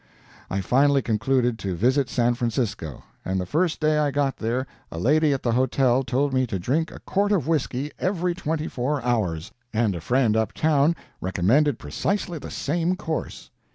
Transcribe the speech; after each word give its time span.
I 0.49 0.61
finally 0.61 1.03
concluded 1.03 1.59
to 1.59 1.75
visit 1.75 2.09
San 2.09 2.33
Francisco, 2.33 3.03
and 3.23 3.39
the 3.39 3.45
first 3.45 3.79
day 3.79 3.99
I 3.99 4.09
got 4.09 4.37
there 4.37 4.65
a 4.91 4.97
lady 4.97 5.31
at 5.31 5.43
the 5.43 5.51
hotel 5.51 6.01
told 6.01 6.33
me 6.33 6.47
to 6.47 6.57
drink 6.57 6.89
a 6.91 7.01
quart 7.01 7.31
of 7.31 7.47
whisky 7.47 7.91
every 7.99 8.33
twenty 8.33 8.67
four 8.67 9.03
hours, 9.03 9.51
and 9.71 9.93
a 9.93 10.01
friend 10.01 10.35
up 10.35 10.53
town 10.53 10.95
recommended 11.21 11.77
precisely 11.77 12.39
the 12.39 12.49
same 12.49 12.95
course. 12.95 13.51